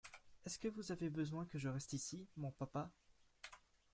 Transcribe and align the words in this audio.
Est-ce 0.43 0.57
que 0.57 0.67
vous 0.67 0.91
avez 0.91 1.11
besoin 1.11 1.45
que 1.45 1.59
je 1.59 1.69
reste 1.69 1.93
ici, 1.93 2.27
mon 2.35 2.49
papa? 2.49 2.89